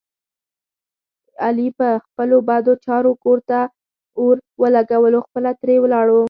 [1.45, 3.59] علي په خپلو بدو چارو کور ته
[4.19, 6.19] اور ولږولو خپله ترې ولاړو.